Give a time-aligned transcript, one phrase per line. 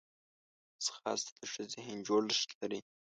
[0.85, 2.79] ځغاسته د ښه ذهن جوړښت لري